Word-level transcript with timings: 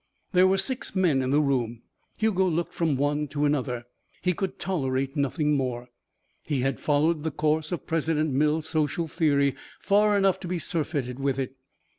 There 0.31 0.47
were 0.47 0.57
six 0.57 0.95
men 0.95 1.21
in 1.21 1.29
the 1.29 1.39
room. 1.39 1.83
Hugo 2.17 2.47
looked 2.47 2.73
from 2.73 2.97
one 2.97 3.27
to 3.27 3.45
another. 3.45 3.85
He 4.23 4.33
could 4.33 4.57
tolerate 4.57 5.15
nothing 5.15 5.55
more; 5.55 5.89
he 6.43 6.61
had 6.61 6.79
followed 6.79 7.21
the 7.21 7.29
course 7.29 7.71
of 7.71 7.85
President 7.85 8.31
Mills's 8.31 8.67
social 8.71 9.07
theory 9.07 9.53
far 9.79 10.17
enough 10.17 10.39
to 10.39 10.47
be 10.47 10.57
surfeited 10.57 11.19
with 11.19 11.37
it. 11.37 11.55